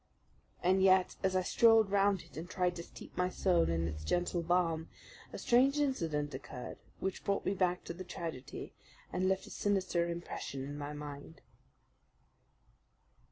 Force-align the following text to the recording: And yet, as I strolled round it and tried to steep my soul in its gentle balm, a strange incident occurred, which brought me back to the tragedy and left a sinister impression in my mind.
And 0.63 0.81
yet, 0.81 1.15
as 1.21 1.35
I 1.35 1.43
strolled 1.43 1.91
round 1.91 2.23
it 2.23 2.35
and 2.35 2.49
tried 2.49 2.75
to 2.77 2.81
steep 2.81 3.15
my 3.15 3.29
soul 3.29 3.69
in 3.69 3.87
its 3.87 4.03
gentle 4.03 4.41
balm, 4.41 4.89
a 5.31 5.37
strange 5.37 5.79
incident 5.79 6.33
occurred, 6.33 6.79
which 6.99 7.23
brought 7.23 7.45
me 7.45 7.53
back 7.53 7.83
to 7.83 7.93
the 7.93 8.03
tragedy 8.03 8.73
and 9.13 9.27
left 9.29 9.45
a 9.45 9.51
sinister 9.51 10.09
impression 10.09 10.63
in 10.63 10.75
my 10.75 10.93
mind. 10.93 11.41